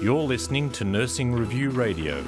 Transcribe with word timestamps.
You're 0.00 0.22
listening 0.22 0.70
to 0.70 0.84
Nursing 0.84 1.32
Review 1.32 1.70
Radio. 1.70 2.24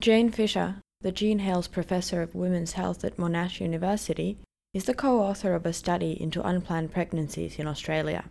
Jane 0.00 0.30
Fisher, 0.30 0.76
the 1.00 1.12
Jean 1.12 1.38
Hailes 1.38 1.68
Professor 1.68 2.22
of 2.22 2.34
Women's 2.34 2.72
Health 2.72 3.04
at 3.04 3.16
Monash 3.16 3.60
University, 3.60 4.38
is 4.74 4.84
the 4.84 4.94
co 4.94 5.20
author 5.20 5.54
of 5.54 5.64
a 5.64 5.72
study 5.72 6.20
into 6.20 6.46
unplanned 6.46 6.92
pregnancies 6.92 7.58
in 7.58 7.66
Australia. 7.66 8.24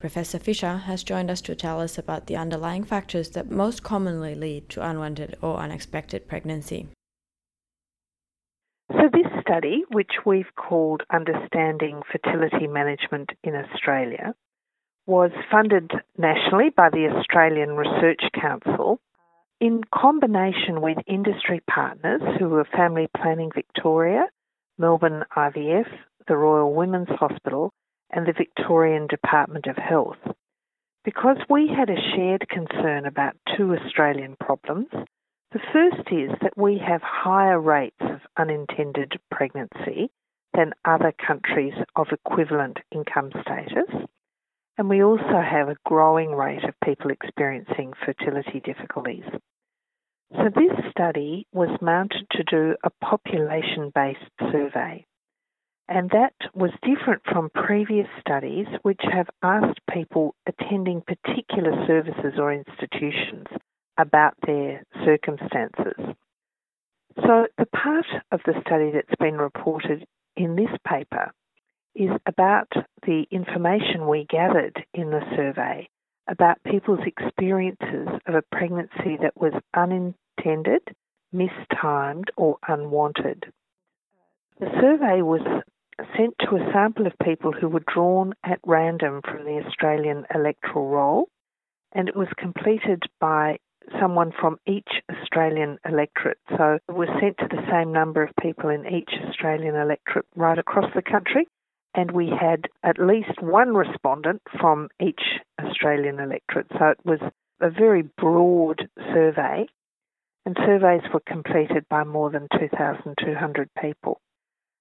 Professor 0.00 0.38
Fisher 0.38 0.76
has 0.78 1.02
joined 1.02 1.30
us 1.30 1.40
to 1.42 1.54
tell 1.54 1.80
us 1.80 1.96
about 1.96 2.26
the 2.26 2.36
underlying 2.36 2.84
factors 2.84 3.30
that 3.30 3.50
most 3.50 3.82
commonly 3.82 4.34
lead 4.34 4.68
to 4.68 4.86
unwanted 4.86 5.36
or 5.40 5.58
unexpected 5.58 6.28
pregnancy. 6.28 6.88
So, 8.92 9.08
this 9.12 9.26
study, 9.40 9.84
which 9.90 10.12
we've 10.24 10.54
called 10.54 11.02
Understanding 11.12 12.02
Fertility 12.10 12.68
Management 12.68 13.30
in 13.42 13.56
Australia, 13.56 14.34
was 15.06 15.32
funded 15.50 15.90
nationally 16.16 16.70
by 16.70 16.90
the 16.90 17.08
Australian 17.08 17.76
Research 17.76 18.22
Council 18.40 19.00
in 19.60 19.82
combination 19.92 20.82
with 20.82 20.98
industry 21.06 21.62
partners 21.68 22.22
who 22.38 22.48
were 22.48 22.64
Family 22.64 23.08
Planning 23.16 23.50
Victoria, 23.52 24.26
Melbourne 24.78 25.24
IVF, 25.36 25.88
the 26.28 26.36
Royal 26.36 26.72
Women's 26.72 27.08
Hospital, 27.08 27.72
and 28.10 28.26
the 28.26 28.34
Victorian 28.36 29.06
Department 29.08 29.66
of 29.66 29.76
Health. 29.76 30.18
Because 31.04 31.38
we 31.48 31.68
had 31.68 31.88
a 31.90 32.14
shared 32.14 32.48
concern 32.48 33.06
about 33.06 33.36
two 33.56 33.74
Australian 33.74 34.36
problems 34.38 34.88
the 35.56 35.62
first 35.72 36.12
is 36.12 36.36
that 36.42 36.52
we 36.58 36.78
have 36.86 37.00
higher 37.02 37.58
rates 37.58 37.96
of 38.02 38.20
unintended 38.36 39.18
pregnancy 39.30 40.10
than 40.52 40.74
other 40.84 41.14
countries 41.26 41.72
of 41.96 42.08
equivalent 42.12 42.76
income 42.92 43.30
status. 43.40 43.88
And 44.76 44.90
we 44.90 45.02
also 45.02 45.40
have 45.40 45.70
a 45.70 45.78
growing 45.86 46.32
rate 46.32 46.62
of 46.64 46.74
people 46.84 47.10
experiencing 47.10 47.94
fertility 48.04 48.60
difficulties. 48.62 49.24
So, 50.32 50.50
this 50.54 50.76
study 50.90 51.46
was 51.54 51.70
mounted 51.80 52.26
to 52.32 52.44
do 52.44 52.76
a 52.84 52.90
population 53.02 53.90
based 53.94 54.52
survey. 54.52 55.06
And 55.88 56.10
that 56.10 56.34
was 56.52 56.72
different 56.82 57.22
from 57.32 57.48
previous 57.54 58.08
studies, 58.20 58.66
which 58.82 59.00
have 59.10 59.28
asked 59.42 59.80
people 59.90 60.34
attending 60.46 61.00
particular 61.00 61.86
services 61.86 62.34
or 62.38 62.52
institutions 62.52 63.46
about 63.98 64.34
their 64.46 64.82
circumstances. 65.04 66.14
So, 67.16 67.46
the 67.56 67.66
part 67.66 68.06
of 68.30 68.40
the 68.44 68.60
study 68.66 68.90
that's 68.92 69.18
been 69.18 69.38
reported 69.38 70.04
in 70.36 70.54
this 70.54 70.70
paper 70.86 71.32
is 71.94 72.10
about 72.26 72.70
the 73.06 73.24
information 73.30 74.06
we 74.06 74.26
gathered 74.28 74.84
in 74.92 75.10
the 75.10 75.22
survey 75.34 75.88
about 76.28 76.62
people's 76.64 77.06
experiences 77.06 78.08
of 78.26 78.34
a 78.34 78.42
pregnancy 78.52 79.16
that 79.22 79.36
was 79.36 79.52
unintended, 79.74 80.82
mistimed, 81.32 82.30
or 82.36 82.58
unwanted. 82.68 83.44
The 84.58 84.70
survey 84.80 85.22
was 85.22 85.40
sent 86.16 86.34
to 86.40 86.56
a 86.56 86.72
sample 86.72 87.06
of 87.06 87.12
people 87.22 87.52
who 87.52 87.68
were 87.68 87.84
drawn 87.92 88.34
at 88.44 88.60
random 88.66 89.20
from 89.22 89.44
the 89.44 89.62
Australian 89.66 90.26
electoral 90.34 90.88
roll, 90.88 91.28
and 91.92 92.08
it 92.08 92.16
was 92.16 92.28
completed 92.36 93.02
by 93.20 93.58
someone 94.00 94.32
from 94.38 94.58
each 94.66 94.88
Australian 95.10 95.78
electorate. 95.84 96.38
So 96.56 96.78
it 96.88 96.92
was 96.92 97.08
sent 97.20 97.38
to 97.38 97.48
the 97.48 97.66
same 97.70 97.92
number 97.92 98.22
of 98.22 98.30
people 98.40 98.70
in 98.70 98.86
each 98.86 99.10
Australian 99.28 99.74
electorate 99.74 100.26
right 100.34 100.58
across 100.58 100.92
the 100.94 101.02
country. 101.02 101.46
And 101.94 102.10
we 102.10 102.28
had 102.28 102.66
at 102.82 102.98
least 102.98 103.40
one 103.40 103.74
respondent 103.74 104.42
from 104.60 104.88
each 105.00 105.22
Australian 105.62 106.20
electorate. 106.20 106.66
So 106.78 106.88
it 106.88 106.98
was 107.04 107.20
a 107.60 107.70
very 107.70 108.02
broad 108.02 108.88
survey. 109.12 109.66
And 110.44 110.56
surveys 110.64 111.02
were 111.12 111.22
completed 111.26 111.86
by 111.88 112.04
more 112.04 112.30
than 112.30 112.48
2,200 112.58 113.70
people. 113.80 114.20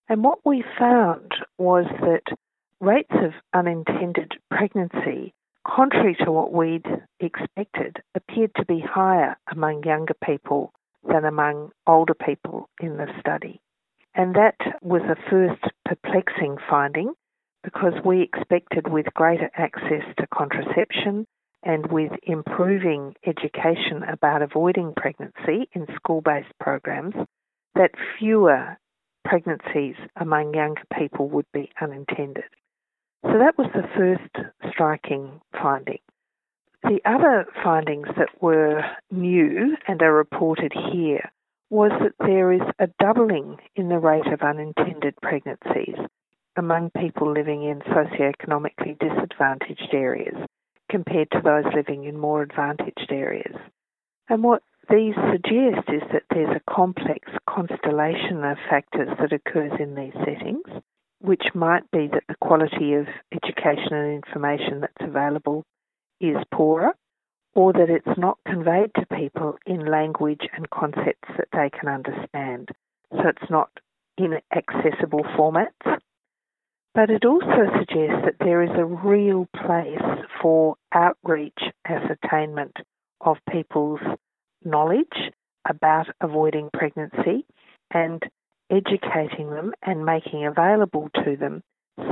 And 0.07 0.23
what 0.23 0.39
we 0.45 0.63
found 0.77 1.33
was 1.57 1.85
that 2.01 2.35
rates 2.79 3.13
of 3.13 3.33
unintended 3.53 4.33
pregnancy 4.51 5.33
contrary 5.65 6.15
to 6.23 6.31
what 6.31 6.53
we'd 6.53 6.85
expected, 7.19 7.97
appeared 8.15 8.51
to 8.55 8.65
be 8.65 8.79
higher 8.79 9.35
among 9.51 9.83
younger 9.83 10.15
people 10.23 10.71
than 11.07 11.25
among 11.25 11.71
older 11.87 12.13
people 12.13 12.69
in 12.79 12.97
the 12.97 13.07
study. 13.19 13.61
And 14.13 14.35
that 14.35 14.55
was 14.81 15.01
a 15.03 15.29
first 15.29 15.61
perplexing 15.83 16.57
finding 16.69 17.13
because 17.63 17.93
we 18.05 18.21
expected 18.21 18.87
with 18.87 19.13
greater 19.13 19.49
access 19.57 20.03
to 20.17 20.27
contraception 20.33 21.25
and 21.63 21.91
with 21.91 22.11
improving 22.23 23.15
education 23.25 24.03
about 24.07 24.41
avoiding 24.41 24.93
pregnancy 24.95 25.67
in 25.73 25.87
school 25.95 26.21
based 26.21 26.53
programs 26.59 27.15
that 27.73 27.91
fewer 28.19 28.77
pregnancies 29.25 29.95
among 30.15 30.53
younger 30.53 30.83
people 30.97 31.27
would 31.27 31.47
be 31.51 31.69
unintended. 31.81 32.45
So 33.23 33.39
that 33.39 33.57
was 33.57 33.67
the 33.73 33.89
first 33.97 34.53
striking 34.75 35.41
finding. 35.53 35.99
The 36.83 36.99
other 37.05 37.47
findings 37.63 38.07
that 38.17 38.29
were 38.41 38.83
new 39.09 39.75
and 39.87 40.01
are 40.03 40.13
reported 40.13 40.71
here 40.91 41.31
was 41.71 41.91
that 41.99 42.13
there 42.19 42.51
is 42.51 42.61
a 42.77 42.87
doubling 42.99 43.57
in 43.75 43.89
the 43.89 43.97
rate 43.97 44.27
of 44.27 44.41
unintended 44.41 45.15
pregnancies 45.21 45.95
among 46.57 46.91
people 46.91 47.31
living 47.31 47.63
in 47.63 47.79
socioeconomically 47.79 48.99
disadvantaged 48.99 49.89
areas 49.93 50.35
compared 50.89 51.31
to 51.31 51.41
those 51.43 51.65
living 51.73 52.03
in 52.03 52.17
more 52.17 52.43
advantaged 52.43 53.07
areas. 53.09 53.55
And 54.29 54.43
what 54.43 54.61
these 54.89 55.15
suggest 55.31 55.89
is 55.89 56.03
that 56.13 56.23
there's 56.29 56.55
a 56.55 56.71
complex 56.71 57.31
constellation 57.49 58.43
of 58.43 58.57
factors 58.69 59.09
that 59.19 59.33
occurs 59.33 59.71
in 59.79 59.95
these 59.95 60.13
settings 60.23 60.83
which 61.25 61.43
might 61.53 61.89
be 61.91 62.07
that 62.07 62.23
the 62.27 62.35
quality 62.41 62.93
of 62.93 63.07
education 63.31 63.93
and 63.93 64.23
information 64.23 64.81
that's 64.81 64.93
available 65.01 65.63
is 66.21 66.37
poorer, 66.53 66.93
or 67.53 67.73
that 67.73 67.89
it's 67.89 68.17
not 68.17 68.37
conveyed 68.47 68.91
to 68.95 69.17
people 69.17 69.57
in 69.65 69.85
language 69.85 70.47
and 70.55 70.69
concepts 70.69 71.29
that 71.37 71.47
they 71.53 71.69
can 71.69 71.89
understand. 71.89 72.69
So 73.11 73.27
it's 73.27 73.49
not 73.49 73.69
in 74.17 74.39
accessible 74.55 75.23
formats. 75.37 75.99
But 76.93 77.09
it 77.09 77.25
also 77.25 77.69
suggests 77.77 78.23
that 78.25 78.39
there 78.39 78.63
is 78.63 78.71
a 78.77 78.85
real 78.85 79.47
place 79.53 80.25
for 80.41 80.75
outreach 80.93 81.59
ascertainment 81.85 82.77
of 83.19 83.37
people's 83.51 83.99
knowledge 84.63 85.31
about 85.67 86.07
avoiding 86.21 86.69
pregnancy 86.73 87.45
and 87.91 88.23
educating 88.69 89.49
them 89.49 89.73
and 89.83 90.05
making 90.05 90.45
available 90.45 91.09
to 91.23 91.35
them 91.37 91.61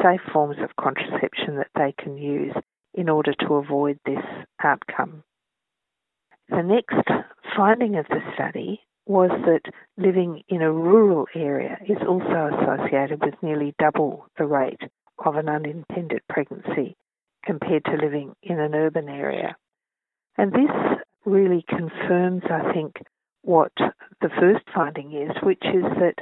safe 0.01 0.21
forms 0.31 0.57
of 0.61 0.75
contraception 0.75 1.57
that 1.57 1.71
they 1.75 1.93
can 1.97 2.17
use 2.17 2.53
in 2.93 3.09
order 3.09 3.33
to 3.33 3.55
avoid 3.55 3.99
this 4.05 4.23
outcome. 4.63 5.23
The 6.49 6.61
next 6.61 7.07
finding 7.55 7.95
of 7.95 8.05
the 8.09 8.21
study 8.35 8.81
was 9.05 9.31
that 9.45 9.73
living 9.97 10.43
in 10.47 10.61
a 10.61 10.71
rural 10.71 11.27
area 11.35 11.77
is 11.87 11.97
also 12.07 12.51
associated 12.53 13.21
with 13.23 13.33
nearly 13.41 13.73
double 13.79 14.27
the 14.37 14.45
rate 14.45 14.81
of 15.25 15.35
an 15.35 15.49
unintended 15.49 16.21
pregnancy 16.29 16.95
compared 17.45 17.83
to 17.85 17.97
living 17.97 18.33
in 18.41 18.59
an 18.59 18.73
urban 18.73 19.09
area. 19.09 19.55
And 20.37 20.51
this 20.51 20.71
really 21.25 21.65
confirms, 21.67 22.43
I 22.49 22.71
think, 22.73 22.95
what 23.41 23.73
the 23.77 24.29
first 24.39 24.63
finding 24.73 25.13
is, 25.13 25.31
which 25.43 25.63
is 25.63 25.83
that 25.99 26.15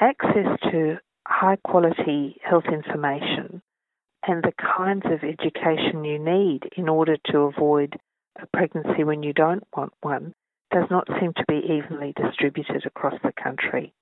access 0.00 0.58
to 0.70 0.98
high 1.26 1.56
quality 1.62 2.40
health 2.42 2.64
information 2.72 3.62
and 4.26 4.42
the 4.42 4.52
kinds 4.58 5.04
of 5.06 5.22
education 5.22 6.04
you 6.04 6.18
need 6.18 6.60
in 6.76 6.88
order 6.88 7.16
to 7.26 7.38
avoid 7.38 7.96
a 8.40 8.46
pregnancy 8.46 9.04
when 9.04 9.22
you 9.22 9.32
don't 9.32 9.62
want 9.76 9.92
one 10.00 10.34
does 10.72 10.86
not 10.90 11.06
seem 11.20 11.32
to 11.34 11.44
be 11.48 11.60
evenly 11.68 12.12
distributed 12.16 12.86
across 12.86 13.14
the 13.22 13.32
country. 13.42 13.92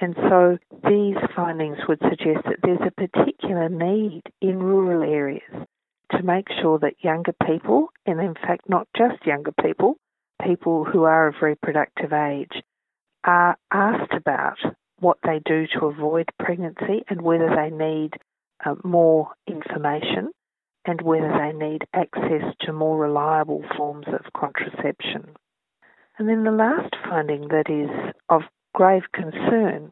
And 0.00 0.14
so 0.14 0.58
these 0.88 1.16
findings 1.34 1.78
would 1.88 2.00
suggest 2.00 2.44
that 2.44 2.60
there's 2.62 2.86
a 2.86 3.08
particular 3.08 3.68
need 3.68 4.22
in 4.40 4.62
rural 4.62 5.02
areas 5.02 5.66
to 6.12 6.22
make 6.22 6.46
sure 6.60 6.78
that 6.78 7.02
younger 7.02 7.34
people, 7.46 7.88
and 8.06 8.20
in 8.20 8.34
fact 8.34 8.68
not 8.68 8.86
just 8.96 9.26
younger 9.26 9.52
people, 9.60 9.96
people 10.44 10.84
who 10.84 11.02
are 11.02 11.28
of 11.28 11.34
reproductive 11.42 12.12
age, 12.12 12.62
are 13.24 13.56
asked 13.72 14.12
about 14.12 14.58
what 15.00 15.18
they 15.24 15.40
do 15.44 15.66
to 15.74 15.86
avoid 15.86 16.28
pregnancy 16.38 17.04
and 17.08 17.22
whether 17.22 17.48
they 17.54 17.70
need 17.70 18.14
uh, 18.64 18.74
more 18.84 19.30
information 19.46 20.30
and 20.84 21.00
whether 21.02 21.32
they 21.38 21.52
need 21.52 21.84
access 21.92 22.42
to 22.60 22.72
more 22.72 22.98
reliable 22.98 23.62
forms 23.76 24.06
of 24.08 24.32
contraception. 24.32 25.36
And 26.18 26.28
then 26.28 26.44
the 26.44 26.50
last 26.50 26.94
finding 27.08 27.48
that 27.48 27.70
is 27.70 27.90
of 28.28 28.42
grave 28.74 29.02
concern 29.12 29.90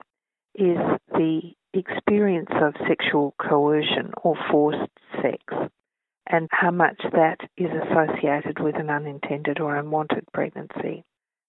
is 0.55 0.79
the 1.13 1.53
experience 1.75 2.51
of 2.51 2.75
sexual 2.89 3.35
coercion 3.39 4.13
or 4.23 4.37
forced 4.51 4.91
sex. 5.23 5.71
and 6.29 6.49
how 6.51 6.73
much 6.73 7.01
that 7.13 7.39
is 7.57 7.71
associated 7.71 8.59
with 8.59 8.75
an 8.77 8.91
unintended 8.91 9.61
or 9.61 9.77
unwanted 9.77 10.25
pregnancy. 10.33 11.05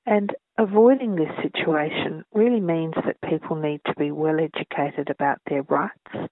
And 0.07 0.33
avoiding 0.57 1.15
this 1.15 1.35
situation 1.43 2.23
really 2.33 2.61
means 2.61 2.93
that 2.95 3.29
people 3.29 3.57
need 3.57 3.81
to 3.87 3.93
be 3.95 4.09
well 4.09 4.39
educated 4.39 5.09
about 5.09 5.39
their 5.49 5.63
rights 5.63 6.31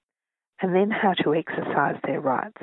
and 0.61 0.73
then 0.73 0.89
how 0.89 1.13
to 1.23 1.35
exercise 1.35 1.97
their 2.05 2.21
rights. 2.21 2.61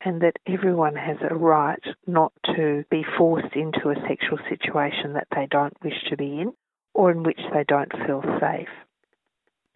And 0.00 0.22
that 0.22 0.36
everyone 0.46 0.96
has 0.96 1.18
a 1.20 1.34
right 1.34 1.82
not 2.06 2.32
to 2.56 2.84
be 2.90 3.04
forced 3.18 3.54
into 3.54 3.90
a 3.90 4.06
sexual 4.08 4.38
situation 4.48 5.12
that 5.12 5.28
they 5.34 5.46
don't 5.50 5.76
wish 5.82 6.02
to 6.08 6.16
be 6.16 6.40
in 6.40 6.52
or 6.94 7.10
in 7.10 7.22
which 7.22 7.40
they 7.52 7.64
don't 7.68 7.92
feel 8.06 8.22
safe. 8.40 8.68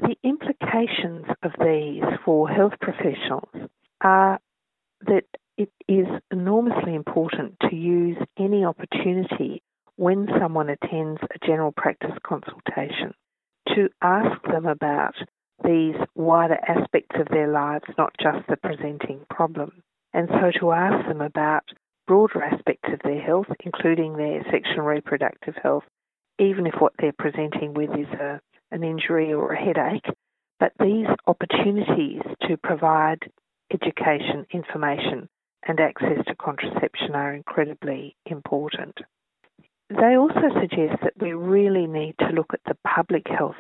The 0.00 0.16
implications 0.22 1.26
of 1.42 1.52
these 1.62 2.02
for 2.24 2.48
health 2.48 2.74
professionals 2.80 3.68
are 4.00 4.38
that 5.06 5.24
it 5.58 5.70
is 5.88 6.06
enormously 6.30 6.94
important 6.94 7.56
to 7.68 7.76
use 7.76 8.16
any 8.38 8.64
opportunity 8.64 9.62
when 9.98 10.28
someone 10.40 10.68
attends 10.68 11.20
a 11.22 11.44
general 11.44 11.72
practice 11.72 12.16
consultation 12.24 13.12
to 13.74 13.88
ask 14.00 14.40
them 14.44 14.64
about 14.64 15.14
these 15.64 15.96
wider 16.14 16.56
aspects 16.68 17.16
of 17.18 17.26
their 17.32 17.48
lives, 17.48 17.84
not 17.98 18.14
just 18.22 18.46
the 18.48 18.56
presenting 18.56 19.26
problem. 19.28 19.82
And 20.14 20.28
so 20.28 20.52
to 20.60 20.70
ask 20.70 21.08
them 21.08 21.20
about 21.20 21.64
broader 22.06 22.44
aspects 22.44 22.88
of 22.92 23.00
their 23.02 23.20
health, 23.20 23.48
including 23.64 24.16
their 24.16 24.44
sexual 24.44 24.78
and 24.78 24.86
reproductive 24.86 25.56
health, 25.60 25.82
even 26.38 26.68
if 26.68 26.74
what 26.78 26.92
they're 27.00 27.12
presenting 27.18 27.74
with 27.74 27.90
is 27.90 28.06
a, 28.20 28.40
an 28.70 28.84
injury 28.84 29.32
or 29.32 29.52
a 29.52 29.60
headache. 29.60 30.06
But 30.60 30.74
these 30.78 31.08
opportunities 31.26 32.22
to 32.46 32.56
provide 32.56 33.32
education, 33.72 34.46
information, 34.52 35.28
and 35.66 35.80
access 35.80 36.24
to 36.28 36.36
contraception 36.36 37.16
are 37.16 37.34
incredibly 37.34 38.16
important. 38.26 38.96
They 39.90 40.17
also 40.17 40.52
suggest 40.61 41.02
that 41.02 41.14
we 41.19 41.32
really 41.32 41.87
need 41.87 42.14
to 42.19 42.35
look 42.35 42.52
at 42.52 42.61
the 42.67 42.76
public 42.87 43.26
health 43.26 43.56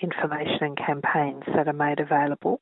information 0.00 0.58
and 0.62 0.76
campaigns 0.78 1.44
that 1.54 1.68
are 1.68 1.72
made 1.74 2.00
available. 2.00 2.60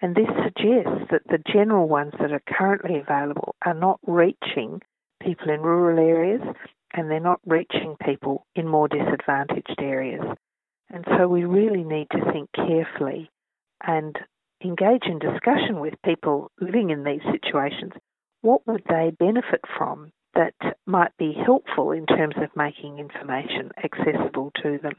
And 0.00 0.14
this 0.14 0.28
suggests 0.28 1.10
that 1.10 1.26
the 1.26 1.42
general 1.52 1.86
ones 1.86 2.12
that 2.18 2.32
are 2.32 2.42
currently 2.48 2.98
available 2.98 3.54
are 3.64 3.74
not 3.74 4.00
reaching 4.06 4.80
people 5.22 5.50
in 5.50 5.60
rural 5.60 5.98
areas 5.98 6.40
and 6.94 7.10
they're 7.10 7.20
not 7.20 7.40
reaching 7.44 7.96
people 8.02 8.46
in 8.54 8.66
more 8.66 8.88
disadvantaged 8.88 9.76
areas. 9.78 10.24
And 10.88 11.04
so 11.16 11.28
we 11.28 11.44
really 11.44 11.84
need 11.84 12.08
to 12.12 12.32
think 12.32 12.50
carefully 12.52 13.30
and 13.86 14.18
engage 14.64 15.04
in 15.04 15.18
discussion 15.18 15.78
with 15.80 15.94
people 16.04 16.50
living 16.60 16.90
in 16.90 17.04
these 17.04 17.22
situations. 17.30 17.92
What 18.40 18.66
would 18.66 18.82
they 18.88 19.12
benefit 19.18 19.60
from 19.76 20.12
that 20.40 20.76
might 20.86 21.14
be 21.18 21.32
helpful 21.32 21.92
in 21.92 22.06
terms 22.06 22.34
of 22.38 22.56
making 22.56 22.98
information 22.98 23.70
accessible 23.84 24.50
to 24.62 24.78
them? 24.82 24.94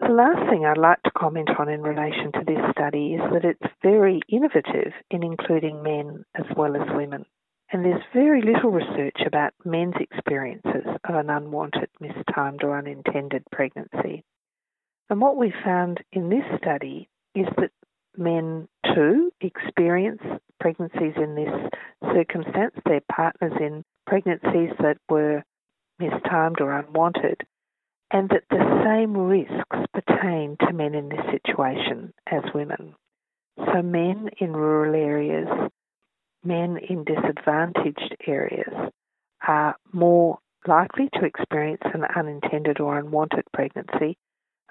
The 0.00 0.08
last 0.08 0.48
thing 0.48 0.64
I'd 0.64 0.78
like 0.78 1.02
to 1.02 1.10
comment 1.10 1.50
on 1.58 1.68
in 1.68 1.82
relation 1.82 2.32
to 2.32 2.44
this 2.46 2.70
study 2.72 3.14
is 3.14 3.20
that 3.32 3.44
it's 3.44 3.74
very 3.82 4.20
innovative 4.30 4.92
in 5.10 5.22
including 5.22 5.82
men 5.82 6.24
as 6.34 6.46
well 6.56 6.74
as 6.74 6.88
women. 6.96 7.26
And 7.70 7.84
there's 7.84 8.02
very 8.14 8.40
little 8.40 8.70
research 8.70 9.20
about 9.26 9.52
men's 9.64 9.94
experiences 10.00 10.86
of 11.04 11.14
an 11.14 11.28
unwanted, 11.28 11.90
mistimed, 12.00 12.64
or 12.64 12.78
unintended 12.78 13.44
pregnancy. 13.52 14.24
And 15.10 15.20
what 15.20 15.36
we 15.36 15.52
found 15.62 16.00
in 16.12 16.30
this 16.30 16.44
study 16.56 17.10
is 17.34 17.46
that 17.58 17.72
men 18.16 18.68
too 18.94 19.30
experience 19.40 20.22
pregnancies 20.60 21.14
in 21.16 21.34
this 21.34 22.12
circumstance, 22.14 22.74
their 22.86 23.02
partners 23.12 23.52
in 23.60 23.84
pregnancies 24.10 24.74
that 24.80 24.96
were 25.08 25.44
mistimed 26.00 26.60
or 26.60 26.72
unwanted, 26.72 27.40
and 28.10 28.28
that 28.30 28.42
the 28.50 28.82
same 28.84 29.16
risks 29.16 29.76
pertain 29.94 30.56
to 30.58 30.72
men 30.72 30.96
in 30.96 31.08
this 31.08 31.24
situation 31.30 32.12
as 32.26 32.42
women. 32.52 32.96
So, 33.56 33.82
men 33.82 34.30
in 34.38 34.52
rural 34.52 34.96
areas, 34.96 35.46
men 36.42 36.76
in 36.78 37.04
disadvantaged 37.04 38.16
areas 38.26 38.90
are 39.46 39.76
more 39.92 40.38
likely 40.66 41.08
to 41.14 41.24
experience 41.24 41.82
an 41.84 42.04
unintended 42.16 42.80
or 42.80 42.98
unwanted 42.98 43.44
pregnancy. 43.52 44.18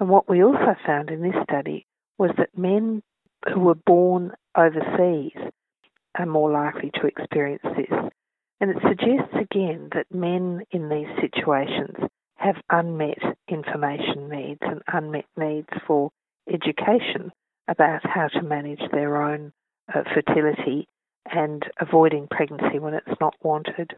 And 0.02 0.10
what 0.10 0.30
we 0.30 0.44
also 0.44 0.76
found 0.86 1.12
in 1.12 1.22
this 1.22 1.42
study 1.44 1.86
was 2.18 2.32
that 2.38 2.58
men 2.58 3.02
who 3.54 3.62
were 3.62 3.80
born 3.86 4.34
overseas 4.58 5.38
are 6.18 6.26
more 6.26 6.52
likely 6.52 6.92
to 6.96 7.08
experience 7.08 7.64
this. 7.78 8.10
And 8.62 8.72
it 8.72 8.78
suggests 8.88 9.34
again 9.40 9.90
that 9.94 10.14
men 10.14 10.62
in 10.72 10.90
these 10.90 11.08
situations 11.22 11.96
have 12.36 12.56
unmet 12.70 13.20
information 13.48 14.30
needs 14.30 14.60
and 14.62 14.82
unmet 14.92 15.26
needs 15.38 15.70
for 15.88 16.12
education 16.52 17.32
about 17.68 18.02
how 18.04 18.28
to 18.28 18.42
manage 18.42 18.82
their 18.92 19.22
own 19.22 19.54
uh, 19.94 20.04
fertility 20.14 20.88
and 21.32 21.64
avoiding 21.80 22.28
pregnancy 22.30 22.80
when 22.80 22.94
it's 22.94 23.20
not 23.22 23.36
wanted. 23.42 23.94